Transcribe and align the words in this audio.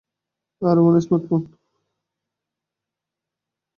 R1, 0.61 0.95
smartphone. 1.05 1.41